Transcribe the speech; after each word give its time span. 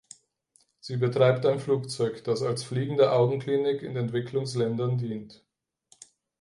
Sie 0.79 0.97
betreibt 0.97 1.45
ein 1.45 1.59
Flugzeug, 1.59 2.23
das 2.23 2.41
als 2.41 2.63
fliegende 2.63 3.11
Augenklinik 3.11 3.83
in 3.83 3.95
Entwicklungsländern 3.95 4.97
dient. 4.97 5.43